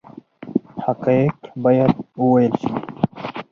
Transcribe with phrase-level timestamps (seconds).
[0.83, 2.71] حقایق باید وویل شي